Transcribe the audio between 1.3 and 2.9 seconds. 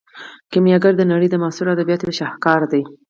د معاصرو ادبیاتو یو شاهکار دی.